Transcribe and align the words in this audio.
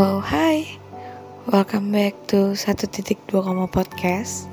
Oh 0.00 0.24
hai, 0.24 0.80
welcome 1.44 1.92
back 1.92 2.16
to 2.32 2.56
1.2 2.56 3.04
podcast. 3.68 4.48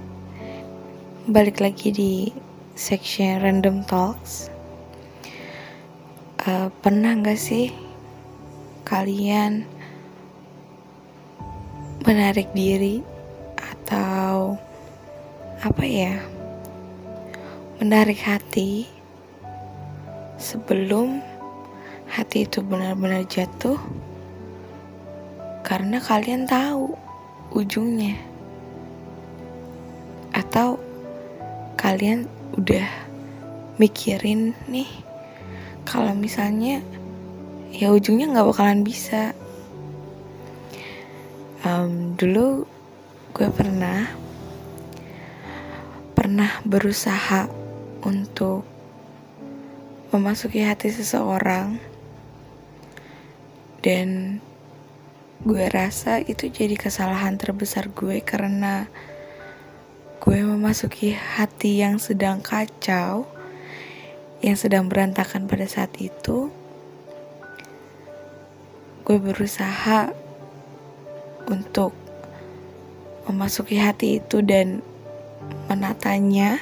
Balik 1.24 1.64
lagi 1.64 1.88
di 1.88 2.36
section 2.76 3.40
random 3.40 3.80
talks. 3.88 4.52
Uh, 6.44 6.68
Pernah 6.84 7.24
gak 7.24 7.40
sih 7.40 7.72
kalian 8.84 9.64
menarik 12.04 12.52
diri 12.52 13.00
atau 13.56 14.60
apa 15.64 15.84
ya 15.88 16.20
menarik 17.80 18.20
hati 18.20 18.84
sebelum 20.36 21.24
hati 22.12 22.44
itu 22.44 22.60
benar-benar 22.60 23.24
jatuh 23.32 23.80
karena 25.68 26.00
kalian 26.00 26.48
tahu 26.48 26.96
ujungnya. 27.52 28.16
Atau 30.32 30.80
kalian 31.76 32.24
udah 32.56 32.88
mikirin 33.76 34.56
nih 34.72 34.88
kalau 35.84 36.16
misalnya 36.16 36.80
ya 37.76 37.92
ujungnya 37.92 38.32
nggak 38.32 38.48
bakalan 38.48 38.88
bisa. 38.88 39.36
Um, 41.68 42.16
dulu 42.16 42.64
gue 43.36 43.52
pernah 43.52 44.08
pernah 46.16 46.64
berusaha 46.64 47.52
untuk 48.08 48.64
memasuki 50.16 50.64
hati 50.64 50.96
seseorang. 50.96 51.76
Dan 53.84 54.40
gue 55.46 55.66
rasa 55.70 56.18
itu 56.18 56.50
jadi 56.50 56.74
kesalahan 56.74 57.38
terbesar 57.38 57.94
gue 57.94 58.26
karena 58.26 58.90
gue 60.18 60.40
memasuki 60.42 61.14
hati 61.14 61.86
yang 61.86 62.02
sedang 62.02 62.42
kacau, 62.42 63.30
yang 64.42 64.58
sedang 64.58 64.90
berantakan 64.90 65.46
pada 65.46 65.70
saat 65.70 65.94
itu. 66.02 66.50
Gue 69.06 69.18
berusaha 69.22 70.12
untuk 71.48 71.94
memasuki 73.30 73.78
hati 73.78 74.20
itu 74.20 74.42
dan 74.42 74.82
menatanya, 75.70 76.60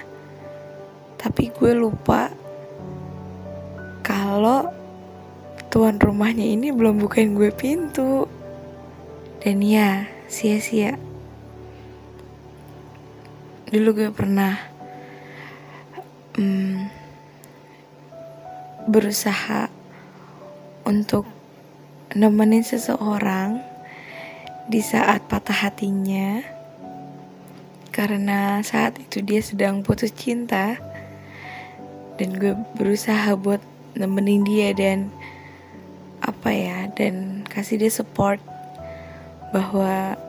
tapi 1.15 1.49
gue 1.49 1.73
lupa 1.73 2.29
kalau 4.05 4.69
tuan 5.73 5.97
rumahnya 5.97 6.45
ini 6.45 6.69
belum 6.69 7.01
bukain 7.01 7.33
gue 7.33 7.49
pintu. 7.49 8.34
Dan 9.45 9.61
ya, 9.61 10.09
sia-sia. 10.25 10.97
Dulu 13.69 13.93
gue 13.93 14.09
pernah 14.09 14.57
um, 16.33 16.89
berusaha 18.89 19.69
untuk 20.81 21.29
nemenin 22.17 22.65
seseorang 22.65 23.61
di 24.65 24.81
saat 24.81 25.29
patah 25.29 25.69
hatinya 25.69 26.41
karena 27.93 28.65
saat 28.65 28.97
itu 28.97 29.21
dia 29.21 29.45
sedang 29.45 29.85
putus 29.85 30.09
cinta 30.09 30.73
dan 32.17 32.33
gue 32.33 32.57
berusaha 32.81 33.37
buat 33.37 33.61
nemenin 33.93 34.41
dia 34.41 34.73
dan 34.73 35.13
apa 36.25 36.49
ya 36.49 36.89
dan 36.97 37.45
kasih 37.45 37.77
dia 37.77 37.93
support 37.93 38.54
bahwa 39.55 40.19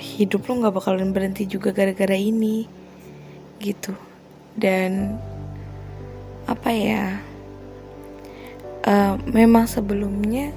hidup 0.00 0.48
lo 0.48 0.64
nggak 0.64 0.76
bakalan 0.80 1.12
berhenti 1.12 1.44
juga 1.44 1.76
gara-gara 1.76 2.16
ini 2.16 2.64
gitu. 3.60 3.92
Dan 4.56 5.20
apa 6.48 6.72
ya 6.72 7.20
uh, 8.88 9.20
memang 9.28 9.68
sebelumnya 9.68 10.56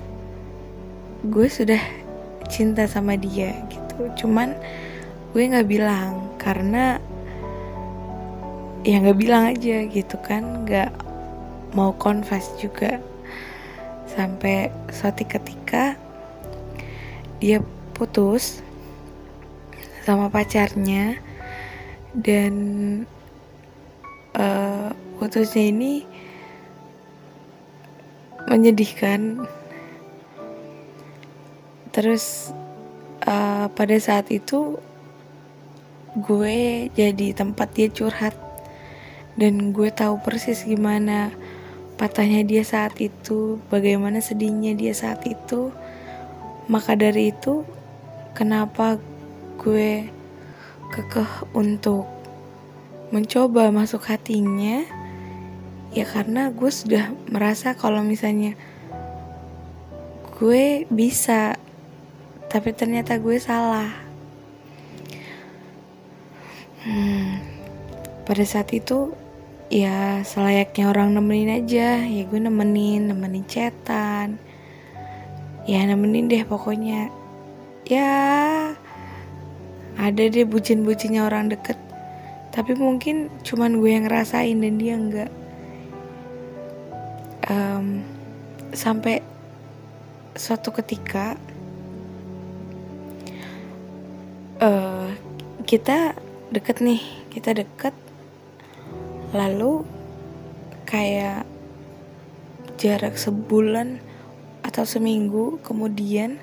gue 1.28 1.48
sudah 1.52 1.84
cinta 2.48 2.88
sama 2.88 3.20
dia 3.20 3.52
gitu. 3.68 4.08
Cuman 4.24 4.56
gue 5.36 5.44
nggak 5.44 5.68
bilang 5.68 6.24
karena 6.40 7.04
ya 8.88 8.96
nggak 9.04 9.20
bilang 9.20 9.44
aja 9.52 9.84
gitu 9.92 10.16
kan. 10.24 10.64
Nggak 10.64 10.96
mau 11.76 11.92
confess 12.00 12.48
juga. 12.56 13.04
Sampai 14.08 14.72
suatu 14.88 15.28
ketika 15.28 16.00
dia 17.40 17.64
putus 17.96 18.60
sama 20.04 20.28
pacarnya 20.28 21.20
dan 22.16 22.54
uh, 24.36 24.92
putusnya 25.20 25.72
ini 25.72 26.04
menyedihkan. 28.48 29.44
Terus 31.90 32.54
uh, 33.28 33.68
pada 33.74 33.98
saat 34.00 34.32
itu 34.32 34.80
gue 36.18 36.90
jadi 36.98 37.28
tempat 37.38 37.70
dia 37.78 37.88
curhat 37.92 38.34
dan 39.38 39.72
gue 39.72 39.94
tahu 39.94 40.18
persis 40.20 40.66
gimana 40.66 41.32
patahnya 41.96 42.42
dia 42.42 42.66
saat 42.66 42.98
itu 42.98 43.62
bagaimana 43.70 44.18
sedihnya 44.20 44.74
dia 44.74 44.92
saat 44.96 45.22
itu 45.30 45.70
maka 46.70 46.94
dari 46.94 47.34
itu, 47.34 47.66
kenapa 48.38 49.02
gue 49.58 50.06
kekeh 50.94 51.50
untuk 51.58 52.06
mencoba 53.10 53.74
masuk 53.74 54.06
hatinya? 54.06 54.86
Ya 55.90 56.06
karena 56.06 56.54
gue 56.54 56.70
sudah 56.70 57.10
merasa 57.26 57.74
kalau 57.74 58.06
misalnya 58.06 58.54
gue 60.38 60.86
bisa, 60.94 61.58
tapi 62.54 62.70
ternyata 62.78 63.18
gue 63.18 63.42
salah. 63.42 63.90
Hmm, 66.86 67.42
pada 68.30 68.46
saat 68.46 68.70
itu 68.78 69.10
ya 69.70 70.26
selayaknya 70.26 70.90
orang 70.90 71.14
nemenin 71.14 71.62
aja 71.62 72.02
ya 72.02 72.24
gue 72.26 72.40
nemenin 72.42 73.06
nemenin 73.06 73.46
cetan 73.46 74.42
ya 75.66 75.84
nemenin 75.84 76.30
deh 76.30 76.44
pokoknya. 76.46 77.10
Ya 77.90 78.12
ada 80.00 80.24
deh 80.32 80.48
bucin-bucinnya 80.48 81.28
orang 81.28 81.52
deket. 81.52 81.76
Tapi 82.56 82.76
mungkin 82.78 83.28
cuman 83.44 83.80
gue 83.80 83.92
yang 83.92 84.06
ngerasain 84.08 84.58
dan 84.60 84.76
dia 84.80 84.96
enggak. 84.96 85.32
Um, 87.50 88.06
sampai 88.72 89.26
suatu 90.38 90.70
ketika 90.70 91.34
uh, 94.62 95.10
kita 95.66 96.16
deket 96.54 96.80
nih 96.80 97.02
kita 97.34 97.58
deket. 97.58 97.96
Lalu 99.30 99.86
kayak 100.90 101.46
jarak 102.82 103.20
sebulan 103.20 104.09
atau 104.70 104.86
seminggu 104.86 105.58
kemudian 105.66 106.38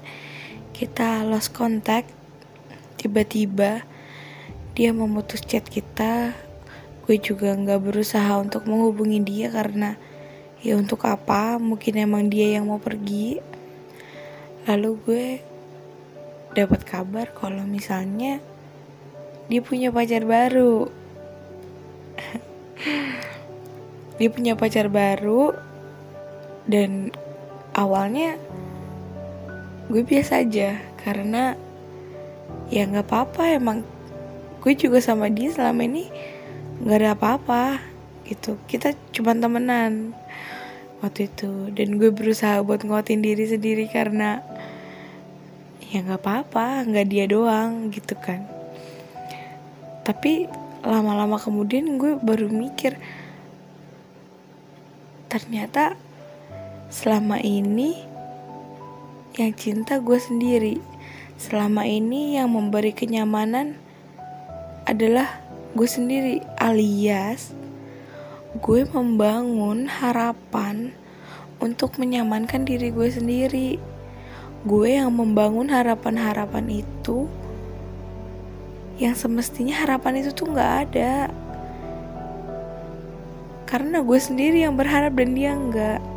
kita 0.75 1.23
lost 1.25 1.55
contact 1.55 2.11
tiba-tiba 2.99 3.87
dia 4.77 4.93
memutus 4.93 5.41
chat 5.41 5.65
kita. 5.65 6.37
Gue 7.09 7.17
juga 7.17 7.57
nggak 7.57 7.81
berusaha 7.81 8.37
untuk 8.37 8.69
menghubungi 8.69 9.25
dia 9.25 9.49
karena 9.49 9.97
ya 10.61 10.77
untuk 10.77 11.09
apa? 11.09 11.57
Mungkin 11.57 11.97
emang 11.97 12.29
dia 12.29 12.61
yang 12.61 12.69
mau 12.69 12.77
pergi. 12.77 13.41
Lalu 14.69 14.91
gue 15.01 15.27
dapat 16.53 16.85
kabar 16.85 17.33
kalau 17.33 17.65
misalnya 17.65 18.37
dia 19.49 19.65
punya 19.65 19.89
pacar 19.89 20.29
baru. 20.29 20.93
Dia 24.17 24.33
punya 24.33 24.57
pacar 24.57 24.89
baru 24.89 25.53
dan 26.65 27.13
awalnya 27.77 28.41
gue 29.93 30.03
biasa 30.03 30.43
aja 30.43 30.81
karena 31.05 31.55
ya 32.73 32.89
nggak 32.89 33.07
apa-apa 33.07 33.55
emang 33.55 33.85
gue 34.65 34.73
juga 34.75 34.99
sama 34.99 35.31
dia 35.31 35.53
selama 35.55 35.87
ini 35.87 36.11
nggak 36.83 36.99
ada 36.99 37.11
apa-apa 37.15 37.79
gitu. 38.27 38.59
Kita 38.67 38.91
cuma 39.15 39.37
temenan 39.37 40.17
waktu 41.05 41.31
itu 41.31 41.71
dan 41.77 42.01
gue 42.01 42.11
berusaha 42.11 42.65
buat 42.65 42.83
nguatin 42.83 43.23
diri 43.23 43.47
sendiri 43.47 43.87
karena 43.87 44.43
ya 45.87 46.03
nggak 46.03 46.19
apa-apa 46.19 46.83
nggak 46.89 47.07
dia 47.07 47.25
doang 47.31 47.95
gitu 47.95 48.19
kan. 48.19 48.43
Tapi 50.03 50.51
lama-lama 50.83 51.39
kemudian 51.39 51.99
gue 51.99 52.19
baru 52.19 52.51
mikir 52.51 52.99
ternyata 55.31 55.99
selama 56.93 57.41
ini 57.43 57.97
yang 59.37 59.53
cinta 59.55 59.99
gue 60.03 60.19
sendiri. 60.19 60.79
Selama 61.37 61.85
ini 61.85 62.41
yang 62.41 62.53
memberi 62.53 62.97
kenyamanan 62.97 63.77
adalah 64.89 65.29
gue 65.77 65.85
sendiri 65.85 66.41
alias 66.57 67.53
gue 68.57 68.89
membangun 68.89 69.85
harapan 69.85 70.97
untuk 71.61 72.01
menyamankan 72.01 72.65
diri 72.65 72.89
gue 72.89 73.09
sendiri. 73.13 73.77
Gue 74.65 74.97
yang 74.97 75.13
membangun 75.13 75.69
harapan-harapan 75.69 76.83
itu 76.83 77.29
yang 78.97 79.13
semestinya 79.13 79.77
harapan 79.77 80.25
itu 80.25 80.33
tuh 80.33 80.49
nggak 80.49 80.73
ada. 80.89 81.29
Karena 83.69 84.01
gue 84.01 84.17
sendiri 84.17 84.65
yang 84.65 84.73
berharap 84.73 85.13
dan 85.13 85.37
dia 85.37 85.53
nggak. 85.53 86.16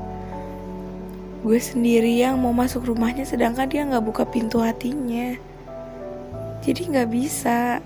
Gue 1.40 1.56
sendiri 1.56 2.20
yang 2.20 2.36
mau 2.36 2.52
masuk 2.52 2.92
rumahnya 2.92 3.24
sedangkan 3.24 3.72
dia 3.72 3.88
nggak 3.88 4.04
buka 4.04 4.24
pintu 4.28 4.60
hatinya. 4.60 5.40
Jadi 6.60 6.82
nggak 6.92 7.10
bisa, 7.16 7.80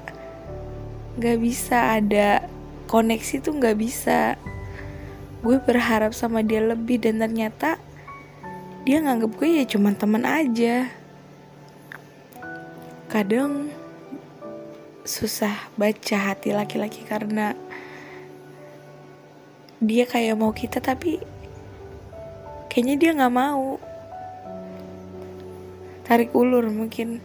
nggak 1.21 1.37
bisa 1.37 2.01
ada 2.01 2.49
koneksi 2.89 3.35
tuh 3.45 3.53
nggak 3.53 3.77
bisa. 3.77 4.41
Gue 5.45 5.61
berharap 5.61 6.17
sama 6.17 6.41
dia 6.41 6.65
lebih 6.65 6.97
dan 6.97 7.21
ternyata 7.21 7.77
dia 8.89 8.97
nganggep 9.05 9.31
gue 9.37 9.49
ya 9.61 9.65
cuma 9.69 9.93
teman 9.93 10.25
aja. 10.25 10.89
Kadang 13.13 13.69
susah 15.05 15.69
baca 15.77 16.17
hati 16.17 16.55
laki-laki 16.55 17.05
karena 17.05 17.53
dia 19.83 20.07
kayak 20.07 20.39
mau 20.39 20.55
kita 20.55 20.79
tapi 20.79 21.19
kayaknya 22.73 22.95
dia 22.97 23.11
nggak 23.13 23.37
mau. 23.37 23.77
Tarik 26.09 26.33
ulur 26.33 26.65
mungkin. 26.73 27.21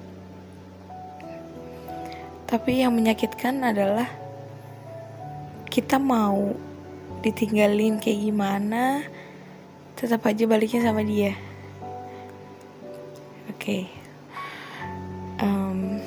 Tapi 2.45 2.85
yang 2.85 2.93
menyakitkan 2.93 3.65
adalah 3.65 4.13
kita 5.73 5.97
mau 5.97 6.53
ditinggalin 7.25 7.97
kayak 7.97 8.29
gimana 8.29 9.03
tetap 9.97 10.21
aja 10.29 10.45
baliknya 10.45 10.85
sama 10.85 11.01
dia. 11.01 11.33
Oke. 13.49 13.57
Okay. 13.57 13.83
um, 15.41 15.99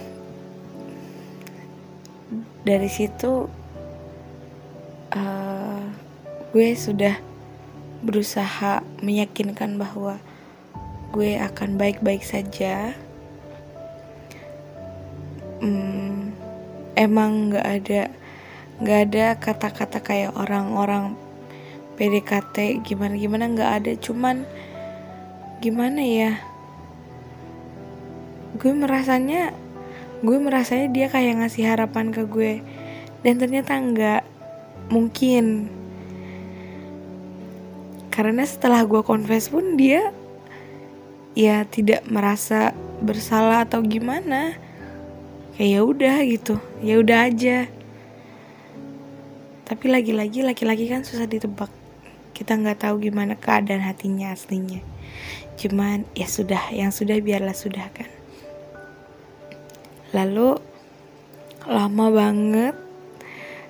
dari 2.61 2.87
situ 2.87 3.49
uh, 5.17 5.83
gue 6.53 6.69
sudah 6.77 7.30
berusaha 8.01 8.81
meyakinkan 9.05 9.77
bahwa 9.77 10.17
gue 11.13 11.37
akan 11.37 11.77
baik-baik 11.77 12.25
saja. 12.25 12.97
Um, 15.61 16.33
emang 16.97 17.53
nggak 17.53 17.67
ada 17.67 18.01
nggak 18.81 18.99
ada 19.09 19.25
kata-kata 19.37 20.01
kayak 20.01 20.33
orang-orang 20.33 21.13
PDKT 22.01 22.81
gimana 22.81 23.13
gimana 23.13 23.45
nggak 23.51 23.71
ada. 23.81 23.91
Cuman 23.99 24.49
gimana 25.61 26.01
ya? 26.01 26.41
Gue 28.57 28.73
merasanya 28.73 29.53
gue 30.25 30.37
merasanya 30.41 30.89
dia 30.89 31.07
kayak 31.09 31.45
ngasih 31.45 31.69
harapan 31.69 32.09
ke 32.09 32.25
gue. 32.25 32.53
Dan 33.21 33.37
ternyata 33.37 33.77
nggak 33.77 34.23
mungkin 34.89 35.69
karena 38.11 38.43
setelah 38.45 38.83
gue 38.83 39.01
confess 39.01 39.47
pun 39.47 39.79
dia 39.79 40.11
ya 41.33 41.63
tidak 41.65 42.03
merasa 42.11 42.75
bersalah 42.99 43.63
atau 43.65 43.79
gimana 43.81 44.59
kayak 45.55 45.71
ya 45.71 45.79
udah 45.81 46.15
gitu 46.27 46.55
ya 46.83 46.99
udah 46.99 47.31
aja 47.31 47.71
tapi 49.71 49.87
lagi-lagi 49.87 50.43
laki-laki 50.43 50.91
kan 50.91 51.07
susah 51.07 51.31
ditebak. 51.31 51.71
Kita 52.35 52.59
nggak 52.59 52.83
tahu 52.83 53.07
gimana 53.07 53.39
keadaan 53.39 53.79
hatinya 53.79 54.35
aslinya. 54.35 54.83
Cuman 55.55 56.03
ya 56.11 56.27
sudah, 56.27 56.75
yang 56.75 56.91
sudah 56.91 57.15
biarlah 57.23 57.55
sudah 57.55 57.87
kan. 57.95 58.11
Lalu 60.11 60.59
lama 61.63 62.05
banget 62.11 62.75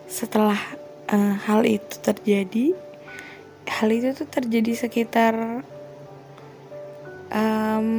setelah 0.09 0.57
uh, 1.05 1.37
hal 1.45 1.69
itu 1.69 2.01
terjadi, 2.01 2.73
hal 3.81 3.89
itu 3.89 4.13
tuh 4.13 4.29
terjadi 4.29 4.77
sekitar 4.77 5.65
um, 7.33 7.89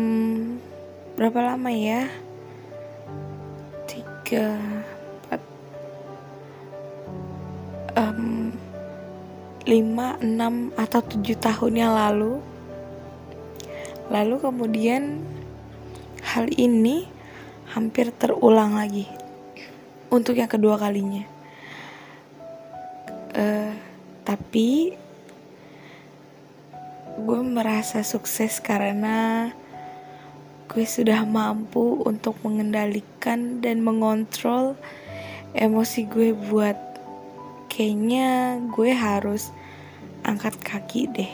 berapa 1.19 1.43
lama 1.43 1.75
ya? 1.75 2.06
Tiga 3.90 4.62
um, 7.99 8.55
5, 9.67 10.23
6 10.23 10.70
atau 10.79 11.00
7 11.02 11.19
tahun 11.50 11.73
yang 11.75 11.93
lalu 11.99 12.38
lalu 14.06 14.38
kemudian 14.38 15.19
hal 16.23 16.46
ini 16.55 17.11
hampir 17.75 18.14
terulang 18.14 18.79
lagi 18.79 19.11
untuk 20.14 20.38
yang 20.38 20.46
kedua 20.46 20.79
kalinya 20.79 21.26
uh, 23.34 23.75
tapi 24.23 25.01
gue 27.22 27.38
merasa 27.38 28.02
sukses 28.02 28.58
karena 28.58 29.54
gue 30.66 30.82
sudah 30.82 31.22
mampu 31.22 32.02
untuk 32.02 32.34
mengendalikan 32.42 33.62
dan 33.62 33.78
mengontrol 33.86 34.74
emosi 35.54 36.10
gue 36.10 36.34
buat 36.34 36.74
kayaknya 37.70 38.58
gue 38.74 38.90
harus 38.90 39.54
angkat 40.26 40.58
kaki 40.66 41.14
deh 41.14 41.32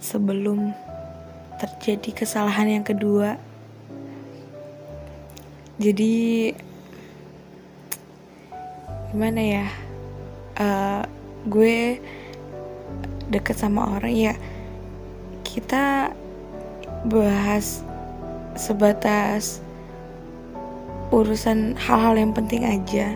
sebelum 0.00 0.72
terjadi 1.60 2.24
kesalahan 2.24 2.80
yang 2.80 2.84
kedua. 2.86 3.36
Jadi 5.76 6.48
gimana 9.12 9.40
ya? 9.44 9.66
Uh, 10.56 11.04
gue 11.44 12.00
deket 13.28 13.60
sama 13.60 14.00
orang 14.00 14.14
ya 14.16 14.34
kita 15.54 16.10
bahas 17.06 17.86
sebatas 18.58 19.62
urusan 21.14 21.78
hal-hal 21.78 22.18
yang 22.18 22.34
penting 22.34 22.66
aja 22.66 23.14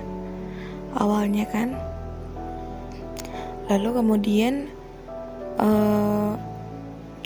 awalnya 0.95 1.43
kan. 1.51 1.75
Lalu 3.67 3.91
kemudian 3.91 4.71
uh, 5.59 6.39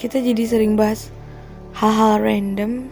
kita 0.01 0.17
jadi 0.25 0.49
sering 0.49 0.81
bahas 0.81 1.13
hal-hal 1.77 2.17
random. 2.17 2.89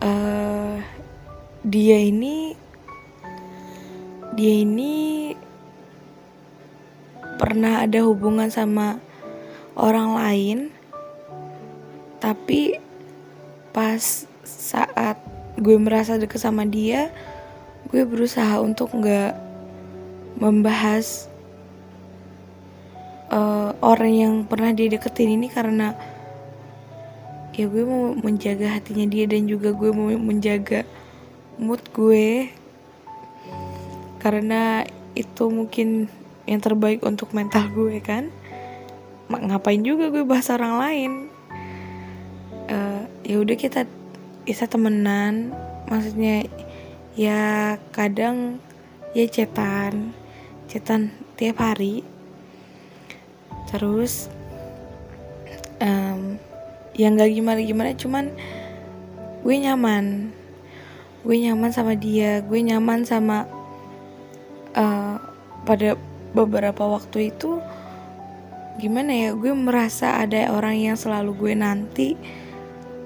Uh, 0.00 0.80
dia 1.68 2.00
ini 2.00 2.56
dia 4.32 4.64
ini 4.64 5.36
pernah 7.36 7.84
ada 7.84 8.00
hubungan 8.08 8.48
sama 8.48 9.11
orang 9.76 10.16
lain 10.16 10.58
tapi 12.22 12.78
pas 13.72 14.26
saat 14.44 15.18
gue 15.58 15.76
merasa 15.80 16.16
deket 16.16 16.40
sama 16.40 16.64
dia 16.64 17.12
gue 17.90 18.04
berusaha 18.06 18.60
untuk 18.62 18.94
nggak 18.94 19.36
membahas 20.40 21.28
uh, 23.32 23.72
orang 23.80 24.12
yang 24.12 24.34
pernah 24.44 24.70
dia 24.76 24.92
deketin 24.92 25.34
ini 25.40 25.48
karena 25.48 25.96
ya 27.52 27.68
gue 27.68 27.84
mau 27.84 28.16
menjaga 28.16 28.80
hatinya 28.80 29.04
dia 29.08 29.28
dan 29.28 29.44
juga 29.44 29.76
gue 29.76 29.90
mau 29.92 30.08
menjaga 30.16 30.88
mood 31.60 31.84
gue. 31.92 32.48
Karena 34.22 34.86
itu 35.12 35.44
mungkin 35.52 36.08
yang 36.48 36.60
terbaik 36.62 37.04
untuk 37.04 37.36
mental 37.36 37.68
gue 37.70 38.00
kan 38.00 38.32
ngapain 39.40 39.80
juga 39.80 40.12
gue 40.12 40.24
bahas 40.26 40.52
orang 40.52 40.74
lain? 40.76 41.12
Uh, 42.68 43.02
ya 43.24 43.40
udah 43.40 43.56
kita 43.56 43.88
bisa 44.44 44.68
temenan. 44.68 45.54
Maksudnya 45.88 46.46
ya 47.16 47.76
kadang 47.92 48.60
ya 49.12 49.28
cetan 49.28 50.12
chatan 50.68 51.12
tiap 51.36 51.60
hari. 51.60 52.00
Terus 53.68 54.28
um, 55.80 56.36
yang 56.96 57.16
gak 57.16 57.32
gimana 57.32 57.60
gimana 57.64 57.90
cuman 57.96 58.32
gue 59.44 59.56
nyaman. 59.56 60.32
Gue 61.22 61.36
nyaman 61.38 61.70
sama 61.70 61.94
dia 61.94 62.42
gue 62.42 62.60
nyaman 62.60 63.06
sama 63.06 63.46
uh, 64.74 65.16
pada 65.62 65.94
beberapa 66.32 66.88
waktu 66.88 67.30
itu 67.30 67.60
gimana 68.80 69.12
ya 69.12 69.30
gue 69.36 69.52
merasa 69.52 70.16
ada 70.20 70.48
orang 70.52 70.80
yang 70.80 70.96
selalu 70.96 71.36
gue 71.36 71.52
nanti 71.52 72.08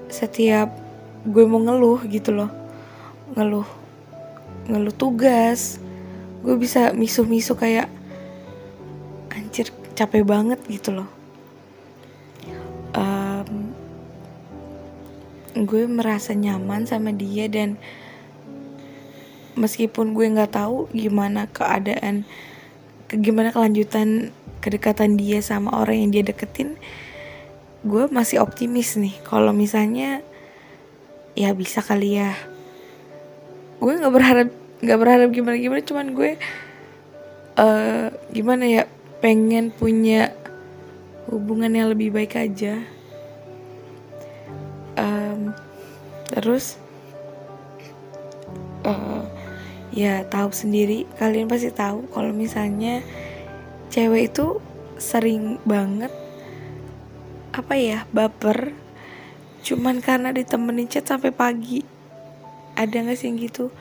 setiap 0.07 0.71
gue 1.27 1.43
mau 1.43 1.59
ngeluh 1.59 1.99
gitu 2.07 2.31
loh. 2.31 2.51
Ngeluh 3.35 3.67
ngeluh 4.71 4.95
tugas. 4.95 5.79
Gue 6.43 6.55
bisa 6.55 6.95
misu-misu 6.95 7.57
kayak 7.59 7.91
anjir 9.35 9.67
capek 9.97 10.23
banget 10.23 10.59
gitu 10.71 10.95
loh. 10.95 11.09
Um, 12.95 13.75
gue 15.67 15.83
merasa 15.89 16.31
nyaman 16.31 16.87
sama 16.87 17.11
dia 17.11 17.49
dan 17.51 17.75
meskipun 19.57 20.13
gue 20.13 20.29
nggak 20.29 20.53
tahu 20.53 20.85
gimana 20.93 21.49
keadaan 21.49 22.29
gimana 23.09 23.49
kelanjutan 23.49 24.29
kedekatan 24.59 25.15
dia 25.15 25.39
sama 25.43 25.73
orang 25.77 26.07
yang 26.07 26.11
dia 26.11 26.23
deketin 26.25 26.77
gue 27.85 28.03
masih 28.09 28.41
optimis 28.41 28.97
nih. 28.97 29.15
Kalau 29.23 29.55
misalnya 29.55 30.25
ya 31.37 31.53
bisa 31.53 31.79
kali 31.79 32.17
ya. 32.17 32.33
Gue 33.77 33.93
nggak 33.95 34.13
berharap 34.13 34.49
nggak 34.77 34.99
berharap 34.99 35.29
gimana 35.33 35.57
gimana 35.57 35.81
cuman 35.81 36.07
gue 36.13 36.31
uh, 37.57 38.07
gimana 38.29 38.63
ya 38.69 38.83
pengen 39.17 39.73
punya 39.73 40.33
hubungan 41.29 41.73
yang 41.73 41.87
lebih 41.93 42.13
baik 42.13 42.37
aja. 42.37 42.81
Um, 44.97 45.53
terus 46.33 46.81
uh, 48.81 49.21
ya 49.93 50.25
tahu 50.25 50.49
sendiri 50.49 51.05
kalian 51.21 51.45
pasti 51.45 51.69
tahu 51.69 52.09
kalau 52.09 52.33
misalnya 52.33 53.05
cewek 53.97 54.29
itu 54.29 54.61
sering 55.01 55.57
banget 55.65 56.13
apa 57.49 57.73
ya 57.73 58.05
baper. 58.13 58.69
Cuman 59.65 60.05
karena 60.05 60.29
ditemenin 60.29 60.85
chat 60.85 61.09
sampai 61.09 61.33
pagi. 61.33 61.81
Ada 62.77 62.93
nggak 62.93 63.17
sih 63.17 63.33
yang 63.33 63.41
gitu? 63.41 63.73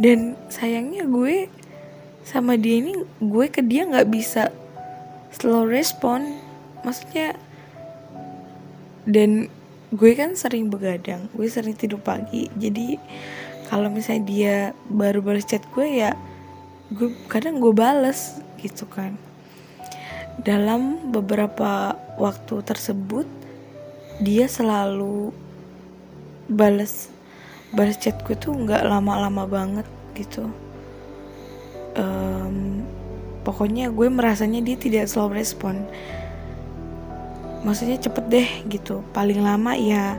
Dan 0.00 0.32
sayangnya 0.48 1.04
gue 1.04 1.52
sama 2.24 2.56
dia 2.56 2.80
ini 2.80 3.04
gue 3.20 3.46
ke 3.52 3.60
dia 3.60 3.84
nggak 3.84 4.08
bisa 4.08 4.48
slow 5.28 5.68
respon. 5.68 6.40
Maksudnya 6.80 7.36
dan 9.04 9.52
gue 9.92 10.12
kan 10.16 10.40
sering 10.40 10.72
begadang 10.72 11.28
gue 11.36 11.44
sering 11.52 11.76
tidur 11.76 12.00
pagi. 12.00 12.48
Jadi 12.56 12.96
kalau 13.68 13.92
misalnya 13.92 14.24
dia 14.24 14.56
baru 14.88 15.20
balas 15.20 15.44
chat 15.44 15.60
gue 15.76 15.84
ya 15.84 16.16
gue 16.96 17.12
kadang 17.28 17.60
gue 17.60 17.76
bales 17.76 18.40
gitu 18.56 18.88
kan 18.88 19.20
dalam 20.40 21.12
beberapa 21.12 21.92
waktu 22.16 22.64
tersebut 22.64 23.28
dia 24.20 24.48
selalu 24.48 25.32
balas 26.48 27.12
balas 27.70 28.00
chatku 28.00 28.34
tuh 28.34 28.56
nggak 28.56 28.82
lama-lama 28.82 29.46
banget 29.46 29.86
gitu. 30.16 30.50
Um, 31.94 32.82
pokoknya 33.46 33.92
gue 33.92 34.08
merasanya 34.10 34.64
dia 34.64 34.76
tidak 34.80 35.06
slow 35.06 35.30
respon. 35.30 35.86
Maksudnya 37.62 38.00
cepet 38.00 38.24
deh 38.26 38.48
gitu. 38.66 39.04
Paling 39.12 39.44
lama 39.44 39.76
ya 39.76 40.18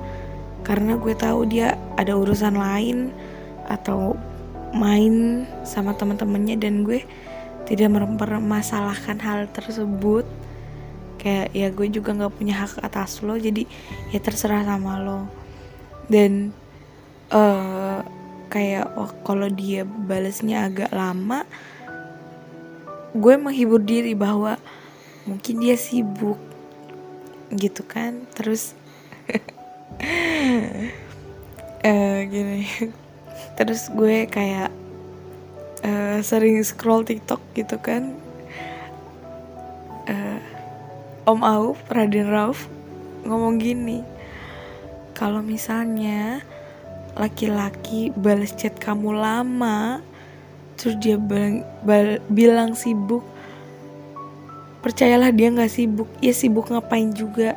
karena 0.61 0.95
gue 0.95 1.17
tahu 1.17 1.49
dia 1.49 1.75
ada 1.97 2.13
urusan 2.13 2.55
lain 2.55 3.09
atau 3.65 4.13
main 4.71 5.43
sama 5.67 5.91
teman-temannya 5.97 6.55
dan 6.55 6.87
gue 6.87 7.03
tidak 7.71 7.87
mempermasalahkan 7.87 9.15
hal 9.23 9.47
tersebut. 9.47 10.27
Kayak 11.15 11.47
ya 11.55 11.67
gue 11.71 11.87
juga 11.87 12.11
nggak 12.11 12.35
punya 12.35 12.59
hak 12.59 12.83
atas 12.83 13.23
lo 13.23 13.39
jadi 13.39 13.63
ya 14.11 14.19
terserah 14.19 14.67
sama 14.67 14.99
lo. 14.99 15.31
Dan 16.11 16.51
uh, 17.31 18.03
kayak 18.51 18.91
oh, 18.99 19.15
kalau 19.23 19.47
dia 19.47 19.87
balasnya 19.87 20.67
agak 20.67 20.91
lama 20.91 21.47
gue 23.15 23.35
menghibur 23.39 23.79
diri 23.79 24.11
bahwa 24.19 24.59
mungkin 25.23 25.63
dia 25.63 25.79
sibuk 25.79 26.43
gitu 27.55 27.87
kan? 27.87 28.27
Terus 28.35 28.75
uh, 31.87 32.19
gini 32.35 32.67
terus 33.57 33.87
gue 33.93 34.27
kayak 34.27 34.80
uh, 35.85 36.19
sering 36.21 36.61
scroll 36.65 37.05
TikTok 37.05 37.41
gitu 37.53 37.77
kan. 37.81 38.15
Uh, 40.09 40.41
Om 41.29 41.41
Auf, 41.45 41.77
Raden 41.93 42.33
Rauf 42.33 42.65
ngomong 43.21 43.61
gini 43.61 44.01
kalau 45.13 45.45
misalnya 45.45 46.41
laki-laki 47.13 48.09
balas 48.17 48.57
chat 48.57 48.73
kamu 48.81 49.13
lama 49.13 50.01
terus 50.81 50.97
dia 50.97 51.21
bilang, 51.21 51.61
bilang 52.33 52.73
sibuk 52.73 53.21
percayalah 54.81 55.29
dia 55.29 55.53
nggak 55.53 55.71
sibuk. 55.71 56.09
Ya 56.19 56.33
sibuk 56.33 56.73
ngapain 56.73 57.13
juga? 57.13 57.55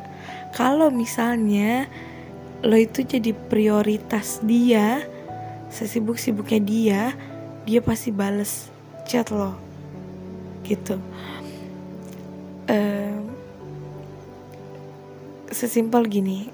Kalau 0.53 0.93
misalnya 0.93 1.89
lo 2.63 2.77
itu 2.77 3.03
jadi 3.03 3.33
prioritas 3.33 4.39
dia 4.45 5.03
sesibuk-sibuknya 5.73 6.61
dia 6.61 7.01
dia 7.65 7.81
pasti 7.81 8.13
bales 8.13 8.69
chat 9.09 9.33
lo 9.33 9.57
gitu. 10.65 10.97
Um, 12.65 13.29
sesimpel 15.53 16.09
gini 16.09 16.49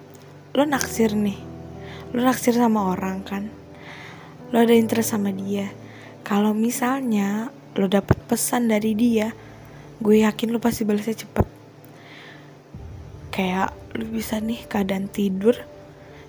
lo 0.51 0.67
naksir 0.67 1.15
nih 1.15 1.39
lo 2.11 2.19
naksir 2.19 2.51
sama 2.51 2.91
orang 2.91 3.23
kan 3.23 3.47
lo 4.51 4.59
ada 4.59 4.75
interest 4.75 5.15
sama 5.15 5.31
dia. 5.31 5.71
Kalau 6.27 6.51
misalnya 6.51 7.47
lo 7.79 7.87
dapet 7.87 8.19
pesan 8.27 8.67
dari 8.67 8.91
dia 8.95 9.31
gue 10.03 10.27
yakin 10.27 10.51
lo 10.51 10.59
pasti 10.59 10.83
balasnya 10.83 11.23
cepet. 11.23 11.47
Kayak 13.31 13.71
lo 13.95 14.03
bisa 14.11 14.43
nih 14.43 14.67
keadaan 14.67 15.07
tidur 15.07 15.55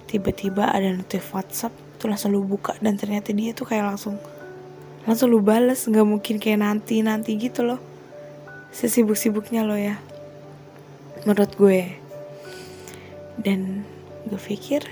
tiba-tiba 0.06 0.70
ada 0.70 0.90
notif 0.94 1.34
WhatsApp 1.34 1.74
tuh 1.98 2.10
langsung 2.10 2.30
lo 2.34 2.46
buka 2.46 2.78
dan 2.78 2.94
ternyata 2.94 3.34
dia 3.34 3.50
tuh 3.54 3.66
kayak 3.66 3.90
langsung 3.94 4.22
langsung 5.02 5.34
lo 5.34 5.42
balas 5.42 5.90
nggak 5.90 6.06
mungkin 6.06 6.36
kayak 6.38 6.62
nanti 6.62 7.02
nanti 7.02 7.34
gitu 7.34 7.66
loh. 7.66 7.80
Sesibuk-sibuknya 8.72 9.66
lo 9.66 9.74
ya 9.74 9.98
menurut 11.26 11.52
gue. 11.58 11.90
Dan 13.38 13.82
gue 14.30 14.38
pikir 14.38 14.86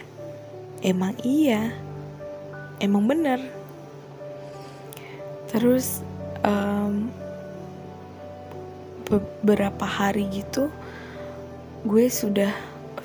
emang 0.83 1.15
iya. 1.23 1.75
Emang 2.83 3.07
bener. 3.07 3.39
Terus 5.51 6.03
um, 6.43 7.11
beberapa 9.11 9.87
hari 9.87 10.27
gitu 10.31 10.71
gue 11.87 12.07
sudah 12.11 12.53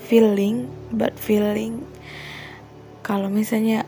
feeling 0.10 0.66
but 0.90 1.14
feeling. 1.16 1.86
Kalau 3.06 3.30
misalnya 3.30 3.86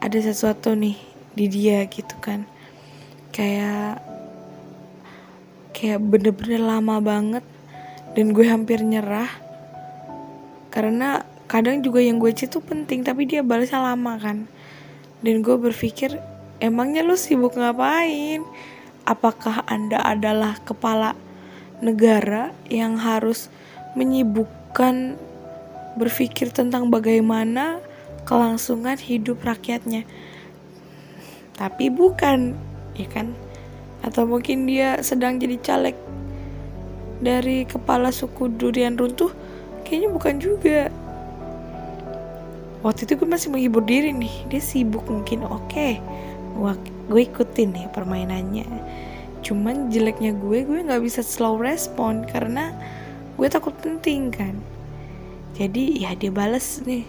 ada 0.00 0.16
sesuatu 0.16 0.72
nih 0.72 0.96
di 1.34 1.46
dia 1.50 1.84
gitu 1.90 2.14
kan 2.22 2.46
kayak 3.34 3.98
kayak 5.74 5.98
bener-bener 5.98 6.62
lama 6.62 7.02
banget 7.02 7.42
dan 8.14 8.30
gue 8.30 8.46
hampir 8.46 8.78
nyerah. 8.86 9.28
Karena 10.70 11.26
kadang 11.50 11.82
juga 11.82 11.98
yang 11.98 12.22
gue 12.22 12.30
chat 12.30 12.54
tuh 12.54 12.62
penting 12.62 13.02
tapi 13.02 13.26
dia 13.26 13.42
balasnya 13.42 13.82
lama 13.82 14.14
kan. 14.22 14.46
Dan 15.18 15.42
gue 15.42 15.58
berpikir 15.58 16.14
emangnya 16.62 17.02
lu 17.02 17.18
sibuk 17.18 17.58
ngapain? 17.58 18.46
Apakah 19.02 19.66
anda 19.66 19.98
adalah 20.00 20.62
kepala 20.62 21.18
negara 21.82 22.54
yang 22.70 22.96
harus 22.96 23.50
menyibukkan 23.98 25.18
berpikir 25.98 26.54
tentang 26.54 26.88
bagaimana 26.88 27.82
kelangsungan 28.24 28.96
hidup 28.96 29.42
rakyatnya? 29.42 30.06
Tapi 31.54 31.86
bukan 31.92 32.56
ya 32.94 33.06
kan? 33.10 33.34
Atau 34.04 34.28
mungkin 34.28 34.68
dia 34.68 35.00
sedang 35.00 35.40
jadi 35.40 35.58
caleg 35.60 35.96
dari 37.24 37.64
kepala 37.64 38.12
suku 38.12 38.52
durian 38.52 38.98
runtuh 38.98 39.30
kayaknya 39.86 40.08
bukan 40.12 40.34
juga. 40.40 40.80
Waktu 42.84 43.08
itu 43.08 43.16
gue 43.16 43.28
masih 43.28 43.48
menghibur 43.48 43.80
diri 43.80 44.12
nih 44.12 44.34
dia 44.52 44.60
sibuk 44.60 45.08
mungkin 45.08 45.44
oke. 45.46 45.68
Okay. 45.70 45.98
gue 47.04 47.20
ikutin 47.20 47.74
nih 47.74 47.86
permainannya. 47.90 48.68
Cuman 49.44 49.92
jeleknya 49.92 50.32
gue 50.36 50.64
gue 50.64 50.78
nggak 50.84 51.04
bisa 51.04 51.20
slow 51.20 51.60
respon 51.60 52.24
karena 52.28 52.72
gue 53.40 53.48
takut 53.48 53.72
penting 53.80 54.32
kan. 54.32 54.56
Jadi 55.56 56.04
ya 56.04 56.12
dia 56.12 56.32
bales 56.32 56.80
nih. 56.84 57.04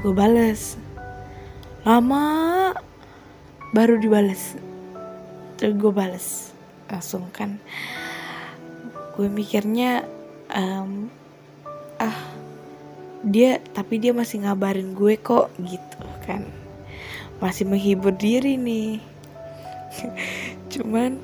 Gue 0.00 0.12
bales. 0.12 0.76
Lama 1.88 2.72
baru 3.72 3.96
dibales 4.00 4.56
terus 5.56 5.74
gue 5.76 5.92
bales 5.92 6.52
langsung 6.88 7.26
kan. 7.32 7.58
Gue 9.16 9.28
mikirnya 9.32 10.04
um, 10.52 11.08
ah 11.96 12.18
dia 13.26 13.58
tapi 13.72 13.98
dia 13.98 14.12
masih 14.12 14.44
ngabarin 14.44 14.92
gue 14.92 15.16
kok 15.18 15.50
gitu 15.60 16.06
kan. 16.28 16.44
Masih 17.42 17.68
menghibur 17.68 18.12
diri 18.12 18.56
nih. 18.60 19.00
Cuman 20.72 21.18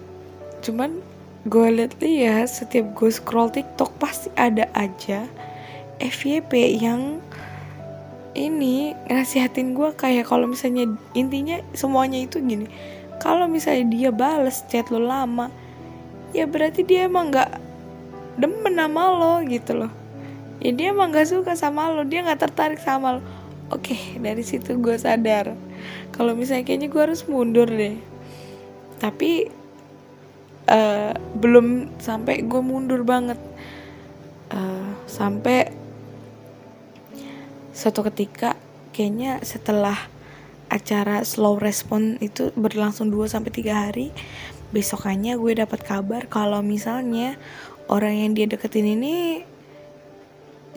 cuman 0.62 1.02
gue 1.42 1.68
liat 1.74 1.98
ya 1.98 2.46
setiap 2.46 2.94
gue 2.94 3.10
scroll 3.10 3.50
TikTok 3.50 3.90
pasti 3.98 4.30
ada 4.38 4.70
aja 4.78 5.26
FYP 5.98 6.78
yang 6.78 7.18
ini 8.38 8.94
nasihatin 9.10 9.74
gue 9.74 9.90
kayak 9.92 10.30
kalau 10.30 10.46
misalnya 10.46 10.86
intinya 11.18 11.58
semuanya 11.74 12.22
itu 12.22 12.38
gini 12.38 12.70
kalau 13.22 13.46
misalnya 13.46 13.86
dia 13.86 14.10
bales 14.10 14.66
chat 14.66 14.90
lo 14.90 14.98
lama 14.98 15.46
ya 16.34 16.50
berarti 16.50 16.82
dia 16.82 17.06
emang 17.06 17.30
nggak 17.30 17.50
demen 18.34 18.74
sama 18.74 19.02
lo 19.14 19.34
gitu 19.46 19.78
loh. 19.78 19.92
Ya 20.62 20.70
dia 20.74 20.94
emang 20.94 21.10
gak 21.10 21.26
suka 21.26 21.58
sama 21.58 21.90
lo 21.90 22.02
dia 22.02 22.26
nggak 22.26 22.42
tertarik 22.50 22.80
sama 22.82 23.18
lo. 23.18 23.22
Oke 23.70 23.94
dari 24.18 24.42
situ 24.42 24.74
gue 24.82 24.98
sadar. 24.98 25.54
Kalau 26.10 26.34
misalnya 26.34 26.66
kayaknya 26.66 26.88
gue 26.90 27.02
harus 27.02 27.22
mundur 27.30 27.70
deh. 27.70 27.94
Tapi 28.98 29.46
uh, 30.66 31.14
belum 31.38 31.98
sampai 32.02 32.42
gue 32.42 32.62
mundur 32.62 33.06
banget. 33.06 33.38
Uh, 34.52 34.92
sampai 35.08 35.72
suatu 37.72 38.04
ketika 38.04 38.52
kayaknya 38.92 39.40
setelah 39.40 40.11
acara 40.72 41.20
slow 41.28 41.60
respon 41.60 42.16
itu 42.24 42.48
berlangsung 42.56 43.12
2 43.12 43.28
sampai 43.28 43.52
3 43.52 43.68
hari. 43.76 44.08
Besokannya 44.72 45.36
gue 45.36 45.52
dapat 45.60 45.84
kabar 45.84 46.24
kalau 46.32 46.64
misalnya 46.64 47.36
orang 47.92 48.24
yang 48.24 48.30
dia 48.32 48.48
deketin 48.48 48.96
ini 48.96 49.44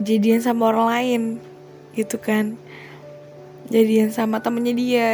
jadian 0.03 0.43
sama 0.43 0.75
orang 0.75 0.87
lain 0.91 1.21
gitu 1.95 2.19
kan. 2.19 2.59
Jadian 3.71 4.11
sama 4.11 4.43
temennya 4.43 4.75
dia. 4.75 5.11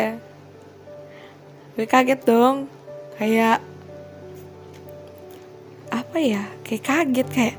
Gue 1.78 1.86
kaget 1.86 2.26
dong 2.26 2.66
kayak 3.22 3.62
apa 5.94 6.18
ya 6.18 6.44
kayak 6.66 6.84
kaget 6.84 7.28
kayak 7.30 7.58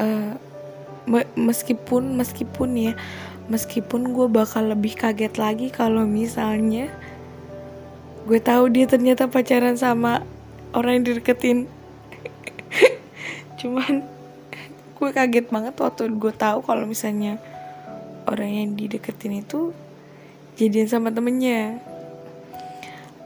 uh, 0.00 0.34
meskipun 1.38 2.18
meskipun 2.18 2.70
ya 2.74 2.92
meskipun 3.46 4.10
gue 4.10 4.26
bakal 4.26 4.74
lebih 4.74 4.98
kaget 4.98 5.38
lagi 5.38 5.70
kalau 5.70 6.02
misalnya 6.02 6.90
gue 8.26 8.42
tahu 8.42 8.66
dia 8.74 8.90
ternyata 8.90 9.30
pacaran 9.30 9.78
sama 9.78 10.26
orang 10.74 10.98
yang 10.98 11.04
dideketin. 11.14 11.70
Cuman 13.62 14.02
gue 14.98 15.10
kaget 15.14 15.46
banget 15.46 15.74
waktu 15.78 16.10
gue 16.10 16.32
tahu 16.34 16.58
kalau 16.66 16.90
misalnya 16.90 17.38
orang 18.26 18.50
yang 18.50 18.68
dideketin 18.74 19.46
itu 19.46 19.70
jadian 20.58 20.90
sama 20.90 21.14
temennya. 21.14 21.78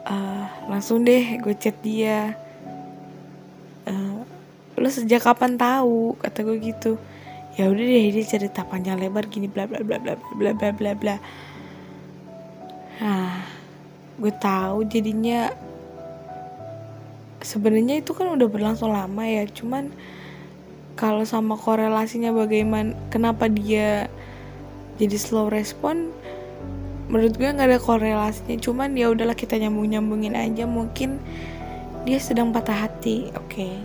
Uh, 0.05 0.45
langsung 0.69 1.01
deh 1.01 1.41
gue 1.41 1.55
chat 1.57 1.77
dia. 1.81 2.37
Uh, 3.89 4.21
lo 4.77 4.89
sejak 4.93 5.25
kapan 5.25 5.57
tahu? 5.57 6.13
kata 6.21 6.45
gue 6.45 6.57
gitu 6.61 7.01
ya 7.61 7.69
udah 7.69 7.85
deh 7.85 8.09
dia 8.09 8.25
cerita 8.25 8.65
panjang 8.65 8.97
lebar 8.97 9.29
gini 9.29 9.45
bla 9.45 9.69
bla 9.69 9.85
bla 9.85 10.01
bla 10.01 10.17
bla 10.17 10.53
bla 10.57 10.73
bla 10.73 10.93
bla 10.97 11.17
nah 13.05 13.45
gue 14.17 14.33
tahu 14.33 14.89
jadinya 14.89 15.53
sebenarnya 17.45 18.01
itu 18.01 18.17
kan 18.17 18.33
udah 18.33 18.49
berlangsung 18.49 18.89
lama 18.89 19.29
ya 19.29 19.45
cuman 19.45 19.93
kalau 20.97 21.21
sama 21.29 21.61
korelasinya 21.61 22.33
bagaimana 22.33 22.97
kenapa 23.13 23.53
dia 23.53 24.09
jadi 24.97 25.21
slow 25.21 25.53
respon 25.53 26.09
menurut 27.13 27.37
gue 27.37 27.45
nggak 27.45 27.77
ada 27.77 27.81
korelasinya 27.81 28.57
cuman 28.57 28.97
ya 28.97 29.13
udahlah 29.13 29.37
kita 29.37 29.61
nyambung 29.61 29.85
nyambungin 29.93 30.33
aja 30.33 30.65
mungkin 30.65 31.21
dia 32.09 32.17
sedang 32.17 32.57
patah 32.57 32.89
hati 32.89 33.29
oke 33.37 33.53
okay. 33.53 33.77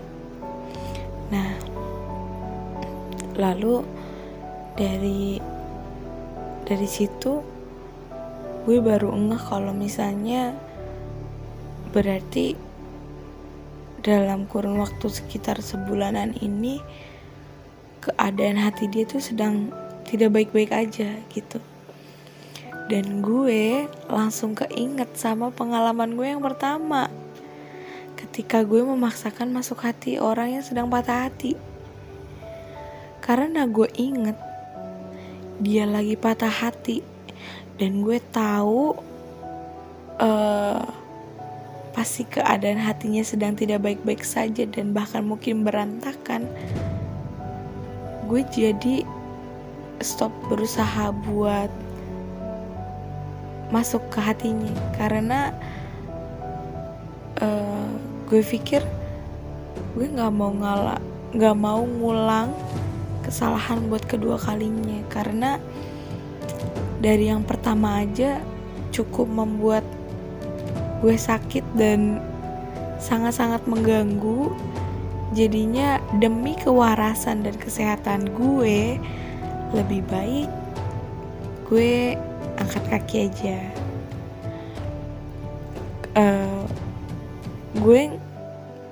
nah 1.28 1.75
lalu 3.36 3.84
dari 4.76 5.40
dari 6.66 6.88
situ 6.90 7.40
gue 8.66 8.78
baru 8.82 9.14
ngeh 9.14 9.42
kalau 9.46 9.72
misalnya 9.72 10.58
berarti 11.94 12.58
dalam 14.06 14.46
kurun 14.46 14.82
waktu 14.82 15.08
sekitar 15.10 15.62
sebulanan 15.62 16.34
ini 16.42 16.82
keadaan 18.06 18.62
hati 18.62 18.86
dia 18.86 19.06
tuh 19.06 19.18
sedang 19.18 19.74
tidak 20.06 20.34
baik-baik 20.38 20.70
aja 20.70 21.18
gitu. 21.34 21.58
Dan 22.86 23.26
gue 23.26 23.90
langsung 24.06 24.54
keinget 24.54 25.10
sama 25.18 25.50
pengalaman 25.50 26.14
gue 26.14 26.28
yang 26.30 26.44
pertama. 26.46 27.10
Ketika 28.14 28.62
gue 28.62 28.86
memaksakan 28.86 29.50
masuk 29.50 29.82
hati 29.82 30.22
orang 30.22 30.54
yang 30.54 30.64
sedang 30.66 30.86
patah 30.86 31.26
hati 31.26 31.58
karena 33.26 33.66
gue 33.66 33.90
inget 33.98 34.38
dia 35.58 35.90
lagi 35.90 36.14
patah 36.14 36.52
hati 36.52 37.02
dan 37.82 38.06
gue 38.06 38.22
tahu 38.30 38.94
uh, 40.22 40.86
pasti 41.98 42.28
keadaan 42.30 42.78
hatinya 42.78 43.26
sedang 43.26 43.58
tidak 43.58 43.82
baik-baik 43.82 44.22
saja 44.22 44.70
dan 44.70 44.94
bahkan 44.94 45.26
mungkin 45.26 45.66
berantakan. 45.66 46.46
Gue 48.30 48.46
jadi 48.54 49.02
stop 50.04 50.30
berusaha 50.52 51.10
buat 51.26 51.72
masuk 53.74 54.06
ke 54.14 54.22
hatinya 54.22 54.70
karena 55.02 55.50
uh, 57.42 57.90
gue 58.30 58.46
pikir 58.46 58.86
gue 59.98 60.06
nggak 60.06 60.30
mau 60.36 60.54
ngalah 60.54 61.02
nggak 61.34 61.56
mau 61.58 61.82
ngulang 61.82 62.54
kesalahan 63.26 63.90
buat 63.90 64.06
kedua 64.06 64.38
kalinya. 64.38 65.02
Karena 65.10 65.58
dari 67.02 67.28
yang 67.28 67.42
pertama 67.42 68.06
aja 68.06 68.40
cukup 68.94 69.26
membuat 69.26 69.84
gue 71.02 71.18
sakit 71.18 71.66
dan 71.74 72.22
sangat-sangat 73.02 73.66
mengganggu. 73.66 74.54
Jadinya 75.34 76.00
demi 76.22 76.56
kewarasan 76.56 77.44
dan 77.44 77.58
kesehatan 77.58 78.30
gue 78.38 79.02
lebih 79.74 80.06
baik 80.08 80.48
gue 81.66 82.14
angkat 82.62 82.84
kaki 82.94 83.16
aja. 83.26 83.58
Uh, 86.16 86.64
gue 87.82 88.16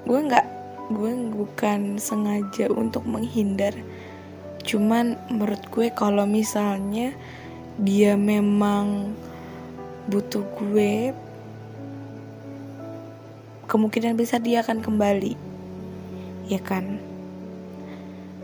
gue 0.03 0.19
nggak 0.19 0.47
gue 0.91 1.11
bukan 1.31 1.95
sengaja 2.01 2.67
untuk 2.73 3.05
menghindar 3.07 3.71
cuman 4.63 5.19
menurut 5.27 5.63
gue 5.69 5.87
kalau 5.91 6.23
misalnya 6.23 7.11
dia 7.79 8.15
memang 8.15 9.11
butuh 10.07 10.43
gue 10.59 11.11
kemungkinan 13.73 14.13
besar 14.13 14.37
dia 14.43 14.61
akan 14.61 14.85
kembali. 14.85 15.33
Ya 16.45 16.61
kan? 16.61 17.01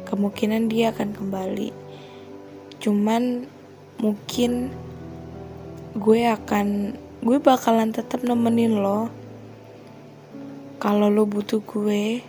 Kemungkinan 0.09 0.71
dia 0.71 0.89
akan 0.89 1.13
kembali. 1.13 1.69
Cuman 2.81 3.45
mungkin 4.01 4.73
gue 5.93 6.19
akan 6.25 6.97
gue 7.21 7.37
bakalan 7.37 7.91
tetap 7.91 8.23
nemenin 8.23 8.79
lo 8.79 9.11
kalau 10.81 11.13
lo 11.13 11.29
butuh 11.29 11.61
gue. 11.61 12.25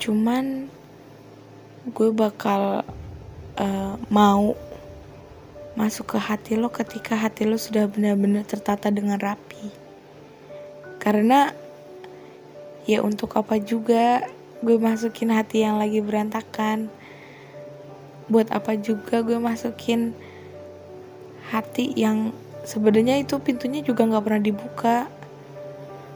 Cuman 0.00 0.72
gue 1.84 2.08
bakal 2.16 2.80
uh, 3.60 3.94
mau 4.08 4.56
masuk 5.74 6.16
ke 6.16 6.18
hati 6.22 6.54
lo 6.56 6.70
ketika 6.72 7.18
hati 7.18 7.44
lo 7.44 7.60
sudah 7.60 7.84
benar-benar 7.90 8.46
tertata 8.48 8.88
dengan 8.88 9.20
rapi. 9.20 9.68
Karena 10.96 11.52
ya 12.88 13.04
untuk 13.04 13.36
apa 13.36 13.60
juga 13.60 14.24
gue 14.64 14.80
masukin 14.80 15.28
hati 15.28 15.66
yang 15.66 15.76
lagi 15.76 16.00
berantakan. 16.00 16.88
Buat 18.32 18.56
apa 18.56 18.80
juga 18.80 19.20
gue 19.20 19.36
masukin 19.36 20.16
hati 21.52 21.92
yang 21.92 22.32
sebenarnya 22.64 23.20
itu 23.20 23.36
pintunya 23.44 23.84
juga 23.84 24.08
nggak 24.08 24.24
pernah 24.24 24.42
dibuka. 24.42 24.98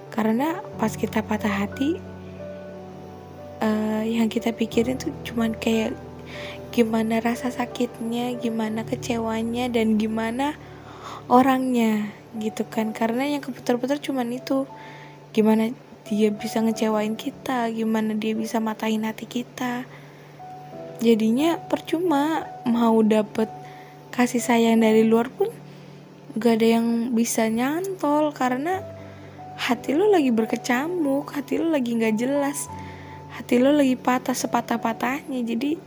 Karena 0.09 0.65
pas 0.81 0.97
kita 0.97 1.21
patah 1.21 1.53
hati, 1.53 2.01
uh, 3.63 4.05
yang 4.05 4.31
kita 4.31 4.55
pikirin 4.55 4.99
tuh 4.99 5.15
cuman 5.27 5.55
kayak 5.57 5.95
gimana 6.71 7.19
rasa 7.19 7.51
sakitnya, 7.51 8.37
gimana 8.39 8.85
kecewanya 8.85 9.73
dan 9.73 9.97
gimana 9.97 10.55
orangnya 11.27 12.11
gitu 12.39 12.67
kan. 12.69 12.93
Karena 12.93 13.27
yang 13.27 13.43
keputar-putar 13.43 13.99
cuman 13.99 14.31
itu 14.35 14.69
gimana 15.33 15.71
dia 16.09 16.33
bisa 16.33 16.65
ngecewain 16.65 17.21
kita 17.21 17.69
gimana 17.69 18.17
dia 18.17 18.33
bisa 18.33 18.59
matahin 18.63 19.05
hati 19.05 19.29
kita. 19.29 19.85
Jadinya 20.99 21.63
percuma 21.71 22.49
mau 22.67 22.99
dapet 23.07 23.47
kasih 24.11 24.43
sayang 24.43 24.83
dari 24.83 25.07
luar 25.07 25.31
pun 25.31 25.47
gak 26.35 26.59
ada 26.59 26.81
yang 26.81 27.15
bisa 27.15 27.47
nyantol 27.47 28.35
karena 28.35 28.83
hati 29.59 29.95
lo 29.95 30.11
lagi 30.11 30.31
berkecamuk 30.31 31.35
hati 31.35 31.59
lo 31.59 31.71
lagi 31.75 31.99
gak 31.99 32.15
jelas 32.15 32.71
hati 33.39 33.63
lo 33.63 33.71
lagi 33.71 33.95
patah 33.95 34.35
sepatah-patahnya. 34.35 35.47
Jadi 35.47 35.79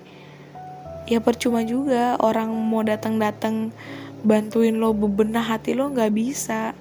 ya 1.11 1.19
percuma 1.19 1.67
juga 1.67 2.15
orang 2.23 2.47
mau 2.47 2.79
datang-datang 2.79 3.75
bantuin 4.23 4.79
lo 4.79 4.95
bebenah 4.95 5.43
hati 5.43 5.75
lo 5.75 5.91
nggak 5.91 6.15
bisa. 6.15 6.71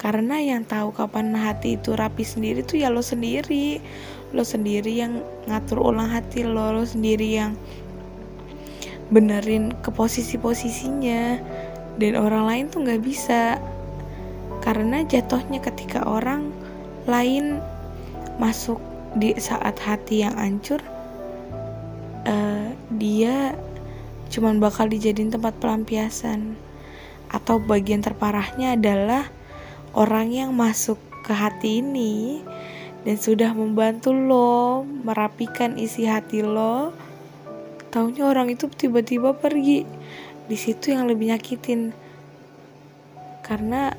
Karena 0.00 0.40
yang 0.40 0.64
tahu 0.64 0.96
kapan 0.96 1.36
hati 1.36 1.76
itu 1.76 1.92
rapi 1.92 2.24
sendiri 2.24 2.64
tuh 2.64 2.80
ya 2.80 2.88
lo 2.88 3.04
sendiri. 3.04 3.76
Lo 4.32 4.40
sendiri 4.40 4.96
yang 4.96 5.20
ngatur 5.44 5.84
ulang 5.84 6.08
hati 6.08 6.48
lo 6.48 6.72
lo 6.72 6.88
sendiri 6.88 7.36
yang 7.36 7.52
benerin 9.12 9.76
ke 9.84 9.92
posisi-posisinya. 9.92 11.44
Dan 12.00 12.16
orang 12.16 12.44
lain 12.48 12.64
tuh 12.72 12.88
nggak 12.88 13.04
bisa. 13.04 13.60
Karena 14.64 15.04
jatuhnya 15.04 15.60
ketika 15.60 16.08
orang 16.08 16.48
lain 17.04 17.60
masuk 18.40 18.80
di 19.16 19.32
saat 19.40 19.80
hati 19.80 20.20
yang 20.20 20.36
hancur 20.36 20.84
uh, 22.28 22.68
dia 22.92 23.56
cuman 24.28 24.58
bakal 24.58 24.90
dijadiin 24.90 25.32
tempat 25.32 25.56
pelampiasan. 25.62 26.58
Atau 27.26 27.58
bagian 27.58 28.02
terparahnya 28.02 28.78
adalah 28.78 29.26
orang 29.96 30.30
yang 30.30 30.50
masuk 30.54 30.98
ke 31.26 31.34
hati 31.34 31.82
ini 31.82 32.42
dan 33.02 33.18
sudah 33.18 33.50
membantu 33.54 34.14
lo 34.14 34.82
merapikan 34.82 35.74
isi 35.78 36.06
hati 36.06 36.42
lo. 36.42 36.94
Taunya 37.90 38.28
orang 38.28 38.52
itu 38.52 38.70
tiba-tiba 38.70 39.34
pergi. 39.34 39.86
Di 40.46 40.54
situ 40.54 40.94
yang 40.94 41.10
lebih 41.10 41.34
nyakitin. 41.34 41.90
Karena 43.42 43.90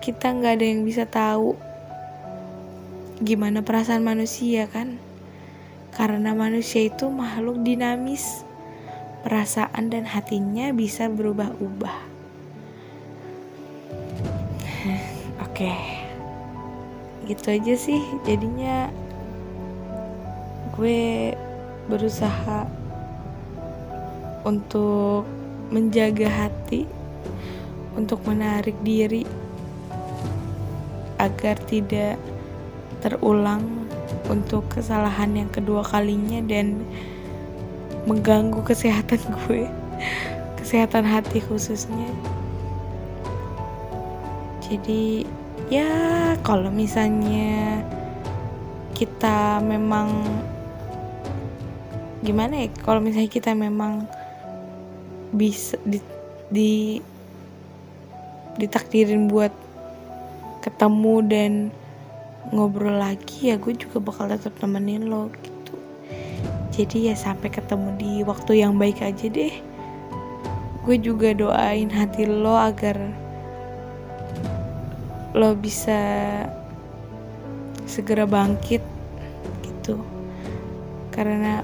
kita 0.00 0.32
nggak 0.32 0.52
ada 0.60 0.64
yang 0.64 0.80
bisa 0.88 1.04
tahu 1.04 1.56
gimana 3.20 3.60
perasaan 3.60 4.00
manusia 4.00 4.64
kan 4.64 4.96
karena 5.92 6.32
manusia 6.32 6.88
itu 6.88 7.12
makhluk 7.12 7.60
dinamis 7.60 8.48
perasaan 9.20 9.92
dan 9.92 10.08
hatinya 10.08 10.72
bisa 10.72 11.12
berubah-ubah. 11.12 11.98
Oke, 15.44 15.68
okay. 15.68 15.80
gitu 17.28 17.52
aja 17.52 17.74
sih. 17.76 18.00
Jadinya 18.24 18.88
gue 20.72 21.36
berusaha 21.92 22.64
untuk 24.48 25.28
menjaga 25.68 26.48
hati, 26.48 26.88
untuk 27.92 28.24
menarik 28.24 28.80
diri 28.80 29.28
agar 31.20 31.60
tidak 31.68 32.16
terulang 33.00 33.64
untuk 34.28 34.68
kesalahan 34.70 35.32
yang 35.34 35.50
kedua 35.50 35.82
kalinya 35.82 36.38
dan 36.44 36.84
mengganggu 38.04 38.62
kesehatan 38.62 39.20
gue. 39.44 39.66
Kesehatan 40.60 41.08
hati 41.08 41.42
khususnya. 41.42 42.08
Jadi 44.70 45.26
ya 45.66 45.90
kalau 46.46 46.70
misalnya 46.70 47.82
kita 48.94 49.58
memang 49.64 50.22
gimana 52.20 52.52
ya 52.52 52.68
kalau 52.84 53.00
misalnya 53.00 53.32
kita 53.32 53.56
memang 53.56 54.04
bisa 55.32 55.80
di, 55.88 55.98
di 56.52 57.00
ditakdirin 58.60 59.30
buat 59.30 59.54
ketemu 60.60 61.14
dan 61.24 61.52
ngobrol 62.48 62.96
lagi 62.96 63.52
ya 63.52 63.60
gue 63.60 63.76
juga 63.76 64.00
bakal 64.00 64.32
tetap 64.32 64.56
temenin 64.56 65.12
lo 65.12 65.28
jadi 66.80 67.12
ya 67.12 67.14
sampai 67.18 67.52
ketemu 67.52 67.88
di 68.00 68.12
waktu 68.24 68.64
yang 68.64 68.80
baik 68.80 69.04
aja 69.04 69.28
deh. 69.28 69.52
Gue 70.86 70.96
juga 70.96 71.36
doain 71.36 71.92
hati 71.92 72.24
lo 72.24 72.56
agar 72.56 72.96
lo 75.36 75.52
bisa 75.58 76.00
segera 77.84 78.24
bangkit 78.24 78.80
gitu. 79.60 80.00
Karena 81.12 81.60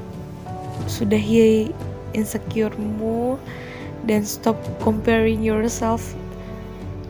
sudah 0.85 1.17
sudahi 1.17 1.73
insecuremu 2.13 3.41
dan 4.05 4.21
stop 4.21 4.61
comparing 4.85 5.41
yourself 5.41 6.13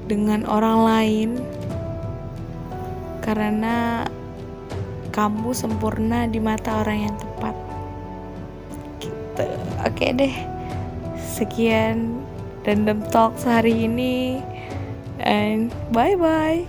dengan 0.06 0.46
orang 0.46 0.78
lain 0.86 1.30
karena 3.26 4.06
kamu 5.10 5.50
sempurna 5.50 6.30
di 6.30 6.38
mata 6.38 6.86
orang 6.86 7.10
yang 7.10 7.16
tepat. 7.18 7.56
Gitu. 9.02 9.46
Oke 9.82 10.06
deh. 10.14 10.34
Sekian 11.18 12.22
random 12.62 13.02
talk 13.10 13.34
hari 13.42 13.90
ini. 13.90 14.38
And 15.18 15.74
bye 15.90 16.14
bye 16.14 16.68